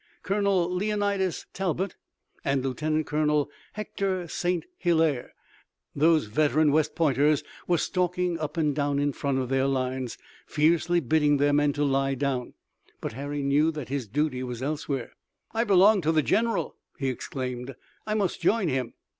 Colonel 0.23 0.67
Leonidas 0.73 1.45
Talbot 1.53 1.95
and 2.43 2.63
Lieutenant 2.63 3.05
Colonel 3.05 3.51
Hector 3.73 4.27
St. 4.27 4.65
Hilaire, 4.79 5.31
those 5.95 6.25
veteran 6.25 6.71
West 6.71 6.95
Pointers, 6.95 7.43
were 7.67 7.77
stalking 7.77 8.39
up 8.39 8.57
and 8.57 8.73
down 8.75 8.97
in 8.97 9.13
front 9.13 9.37
of 9.37 9.49
their 9.49 9.67
lines, 9.67 10.17
fiercely 10.47 11.01
bidding 11.01 11.37
their 11.37 11.53
men 11.53 11.71
to 11.73 11.83
lie 11.83 12.15
down. 12.15 12.55
But 12.99 13.13
Harry 13.13 13.43
knew 13.43 13.69
that 13.73 13.89
his 13.89 14.07
duty 14.07 14.41
was 14.41 14.63
elsewhere. 14.63 15.11
"I 15.51 15.65
belong 15.65 16.01
to 16.01 16.11
the 16.11 16.23
general!" 16.23 16.77
he 16.97 17.09
exclaimed. 17.09 17.75
"I 18.07 18.15
must 18.15 18.41
join 18.41 18.69
him!" 18.69 18.95